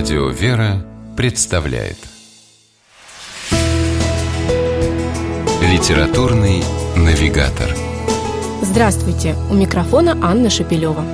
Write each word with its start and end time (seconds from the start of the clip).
Радио 0.00 0.30
«Вера» 0.30 0.82
представляет 1.14 1.98
Литературный 5.60 6.62
навигатор 6.96 7.68
Здравствуйте! 8.62 9.36
У 9.50 9.54
микрофона 9.54 10.16
Анна 10.22 10.48
Шапилева. 10.48 11.04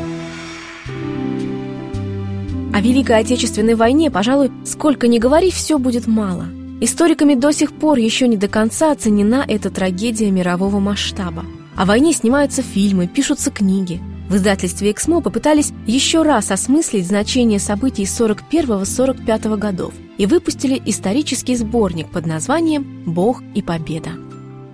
О 2.72 2.80
Великой 2.80 3.18
Отечественной 3.18 3.74
войне, 3.74 4.08
пожалуй, 4.08 4.52
сколько 4.64 5.08
ни 5.08 5.18
говори, 5.18 5.50
все 5.50 5.78
будет 5.78 6.06
мало. 6.06 6.44
Историками 6.80 7.34
до 7.34 7.50
сих 7.50 7.72
пор 7.72 7.98
еще 7.98 8.28
не 8.28 8.36
до 8.36 8.46
конца 8.46 8.92
оценена 8.92 9.44
эта 9.48 9.68
трагедия 9.70 10.30
мирового 10.30 10.78
масштаба. 10.78 11.44
О 11.74 11.86
войне 11.86 12.12
снимаются 12.12 12.62
фильмы, 12.62 13.08
пишутся 13.08 13.50
книги– 13.50 14.00
в 14.28 14.36
издательстве 14.36 14.90
«Эксмо» 14.90 15.20
попытались 15.20 15.72
еще 15.86 16.22
раз 16.22 16.50
осмыслить 16.50 17.06
значение 17.06 17.58
событий 17.58 18.04
41-45 18.04 19.56
годов 19.56 19.94
и 20.18 20.26
выпустили 20.26 20.80
исторический 20.84 21.56
сборник 21.56 22.10
под 22.10 22.26
названием 22.26 23.02
«Бог 23.06 23.42
и 23.54 23.62
победа». 23.62 24.10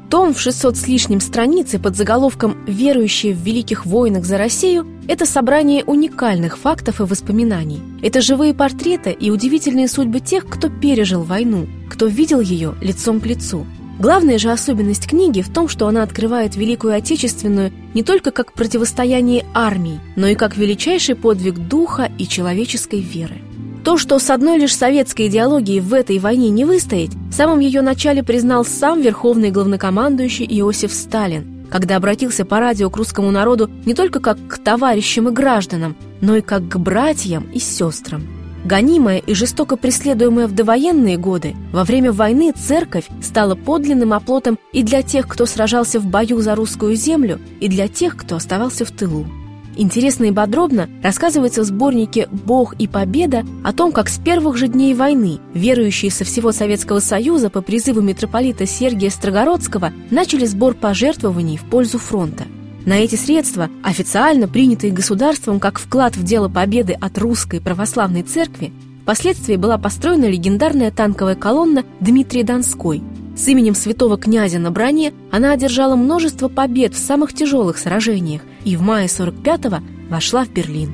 Том 0.09 0.35
в 0.35 0.41
600 0.41 0.77
с 0.77 0.87
лишним 0.89 1.21
страниц 1.21 1.73
и 1.73 1.79
под 1.79 1.97
заголовком 1.97 2.57
«Верующие 2.67 3.35
в 3.35 3.39
великих 3.39 3.87
войнах 3.87 4.25
за 4.25 4.37
Россию»– 4.37 4.87
это 5.09 5.25
собрание 5.25 5.85
уникальных 5.85 6.59
фактов 6.59 7.01
и 7.01 7.05
воспоминаний. 7.05 7.81
Это 8.03 8.21
живые 8.21 8.53
портреты 8.53 9.11
и 9.13 9.31
удивительные 9.31 9.89
судьбы 9.89 10.21
тех, 10.21 10.47
кто 10.47 10.69
пережил 10.69 11.23
войну, 11.23 11.67
кто 11.89 12.07
видел 12.07 12.41
ее 12.41 12.75
лицом 12.83 13.21
к 13.21 13.27
лицу– 13.27 13.67
Главная 14.03 14.37
же 14.37 14.51
особенность 14.51 15.07
книги 15.07 15.43
в 15.43 15.49
том, 15.49 15.69
что 15.69 15.87
она 15.87 16.03
открывает 16.03 16.57
Великую 16.57 16.93
Отечественную 16.93 17.73
не 17.95 18.03
только 18.03 18.33
как 18.33 18.53
противостояние 18.53 19.47
армий, 19.55 20.01
но 20.17 20.27
и 20.27 20.35
как 20.35 20.57
величайший 20.57 21.15
подвиг 21.15 21.55
духа 21.55 22.11
и 22.19 22.27
человеческой 22.27 22.99
веры. 22.99 23.37
То, 23.85 23.99
что 23.99 24.19
с 24.19 24.29
одной 24.31 24.59
лишь 24.59 24.75
советской 24.75 25.29
идеологией 25.29 25.79
в 25.79 25.95
этой 25.95 26.19
войне 26.19 26.51
не 26.51 26.65
выстоять, 26.65 27.13
в 27.31 27.33
самом 27.33 27.61
ее 27.61 27.81
начале 27.81 28.25
признал 28.25 28.65
сам 28.65 29.01
верховный 29.01 29.53
главнокомандующий 29.53 30.47
Иосиф 30.47 30.93
Сталин, 30.93 31.69
когда 31.71 31.95
обратился 31.95 32.45
по 32.45 32.59
радио 32.59 32.91
к 32.91 32.97
русскому 32.97 33.31
народу 33.31 33.71
не 33.87 33.95
только 33.95 34.19
как 34.19 34.37
к 34.49 34.59
товарищам 34.59 35.29
и 35.29 35.31
гражданам, 35.31 35.95
но 36.21 36.35
и 36.35 36.41
как 36.41 36.67
к 36.67 36.77
братьям 36.77 37.45
и 37.53 37.61
сестрам. 37.61 38.42
Гонимая 38.65 39.19
и 39.19 39.35
жестоко 39.35 39.77
преследуемая 39.77 40.47
в 40.47 40.53
довоенные 40.53 41.17
годы, 41.17 41.57
во 41.73 41.85
время 41.85 42.13
войны 42.13 42.53
церковь 42.53 43.09
стала 43.21 43.57
подлинным 43.57 44.13
оплотом 44.13 44.59
и 44.73 44.83
для 44.83 45.03
тех, 45.03 45.27
кто 45.27 45.47
сражался 45.47 45.99
в 45.99 46.07
бою 46.07 46.41
за 46.41 46.55
русскую 46.55 46.95
землю, 46.95 47.41
и 47.61 47.69
для 47.69 47.89
тех, 47.89 48.17
кто 48.17 48.37
оставался 48.37 48.85
в 48.85 48.93
тылу. 48.93 49.27
Интересно 49.75 50.25
и 50.25 50.33
подробно 50.33 50.89
рассказывается 51.03 51.63
в 51.63 51.65
сборнике 51.65 52.29
«Бог 52.31 52.75
и 52.75 52.87
победа» 52.87 53.43
о 53.65 53.73
том, 53.73 53.91
как 53.91 54.09
с 54.09 54.19
первых 54.19 54.57
же 54.57 54.69
дней 54.69 54.95
войны 54.95 55.41
верующие 55.55 56.11
со 56.11 56.25
всего 56.25 56.53
Советского 56.53 57.01
Союза 57.01 57.49
по 57.49 57.63
призыву 57.63 58.03
митрополита 58.03 58.67
Сергия 58.67 59.11
Строгородского 59.11 59.93
начали 60.11 60.45
сбор 60.45 60.75
пожертвований 60.75 61.57
в 61.57 61.63
пользу 61.63 61.99
фронта– 61.99 62.45
на 62.85 62.95
эти 62.95 63.15
средства, 63.15 63.71
официально 63.83 64.49
принятые 64.49 64.93
государством 64.93 65.61
как 65.61 65.79
вклад 65.79 66.17
в 66.17 66.25
дело 66.25 66.49
победы 66.49 66.97
от 67.01 67.17
русской 67.19 67.61
православной 67.61 68.23
церкви, 68.23 68.73
впоследствии 69.03 69.57
была 69.57 69.79
построена 69.79 70.27
легендарная 70.27 70.91
танковая 70.91 71.35
колонна 71.35 71.85
Дмитрия 72.01 72.45
Донской. 72.45 73.03
С 73.37 73.49
именем 73.49 73.75
святого 73.75 74.19
князя 74.19 74.59
на 74.59 74.71
броне 74.71 75.13
она 75.31 75.53
одержала 75.53 75.97
множество 75.97 76.49
побед 76.49 76.95
в 76.95 76.99
самых 76.99 77.33
тяжелых 77.33 77.79
сражениях 77.79 78.43
и 78.65 78.77
в 78.77 78.83
мае 78.83 79.07
45-го 79.07 79.79
вошла 80.11 80.45
в 80.45 80.51
Берлин. 80.51 80.93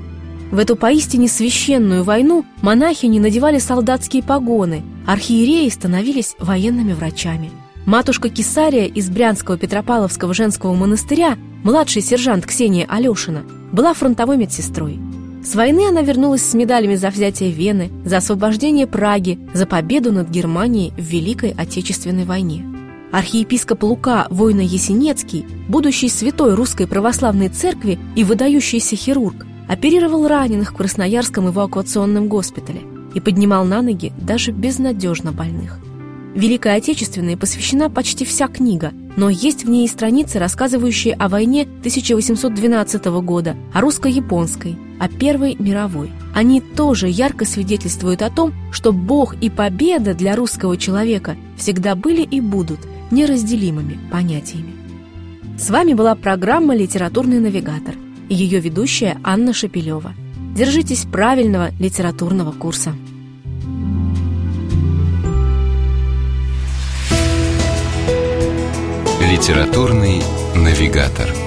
В 0.50 0.58
эту 0.58 0.76
поистине 0.76 1.28
священную 1.28 2.04
войну 2.04 2.44
монахини 2.62 3.18
надевали 3.18 3.58
солдатские 3.58 4.22
погоны, 4.22 4.82
архиереи 5.06 5.68
становились 5.68 6.36
военными 6.38 6.94
врачами. 6.94 7.50
Матушка 7.84 8.28
Кисария 8.28 8.84
из 8.84 9.10
Брянского 9.10 9.58
Петропавловского 9.58 10.32
женского 10.32 10.74
монастыря 10.74 11.36
младший 11.62 12.02
сержант 12.02 12.46
Ксения 12.46 12.86
Алешина, 12.88 13.42
была 13.72 13.94
фронтовой 13.94 14.36
медсестрой. 14.36 14.98
С 15.44 15.54
войны 15.54 15.88
она 15.88 16.02
вернулась 16.02 16.42
с 16.42 16.54
медалями 16.54 16.96
за 16.96 17.10
взятие 17.10 17.52
Вены, 17.52 17.90
за 18.04 18.18
освобождение 18.18 18.86
Праги, 18.86 19.38
за 19.54 19.66
победу 19.66 20.12
над 20.12 20.28
Германией 20.28 20.92
в 20.96 21.00
Великой 21.00 21.54
Отечественной 21.56 22.24
войне. 22.24 22.64
Архиепископ 23.12 23.82
Лука 23.84 24.26
Война 24.30 24.62
Есенецкий, 24.62 25.46
будущий 25.68 26.08
святой 26.08 26.54
Русской 26.54 26.86
Православной 26.86 27.48
Церкви 27.48 27.98
и 28.16 28.24
выдающийся 28.24 28.96
хирург, 28.96 29.46
оперировал 29.68 30.26
раненых 30.28 30.72
в 30.72 30.76
Красноярском 30.76 31.48
эвакуационном 31.48 32.28
госпитале 32.28 32.82
и 33.14 33.20
поднимал 33.20 33.64
на 33.64 33.80
ноги 33.80 34.12
даже 34.18 34.50
безнадежно 34.50 35.32
больных. 35.32 35.78
Великой 36.34 36.76
Отечественной 36.76 37.36
посвящена 37.36 37.88
почти 37.88 38.24
вся 38.24 38.48
книга, 38.48 38.92
но 39.18 39.28
есть 39.30 39.64
в 39.64 39.68
ней 39.68 39.84
и 39.84 39.88
страницы, 39.88 40.38
рассказывающие 40.38 41.12
о 41.12 41.28
войне 41.28 41.62
1812 41.62 43.04
года, 43.20 43.56
о 43.72 43.80
русско-японской, 43.80 44.78
о 45.00 45.08
Первой 45.08 45.56
мировой. 45.58 46.12
Они 46.36 46.60
тоже 46.60 47.08
ярко 47.08 47.44
свидетельствуют 47.44 48.22
о 48.22 48.30
том, 48.30 48.54
что 48.70 48.92
Бог 48.92 49.34
и 49.40 49.50
победа 49.50 50.14
для 50.14 50.36
русского 50.36 50.76
человека 50.76 51.36
всегда 51.56 51.96
были 51.96 52.22
и 52.22 52.40
будут 52.40 52.78
неразделимыми 53.10 53.98
понятиями. 54.08 54.72
С 55.58 55.68
вами 55.68 55.94
была 55.94 56.14
программа 56.14 56.76
«Литературный 56.76 57.40
навигатор» 57.40 57.96
и 58.28 58.36
ее 58.36 58.60
ведущая 58.60 59.18
Анна 59.24 59.52
Шапилева. 59.52 60.14
Держитесь 60.54 61.06
правильного 61.10 61.70
литературного 61.80 62.52
курса. 62.52 62.94
Литературный 69.38 70.20
навигатор. 70.56 71.37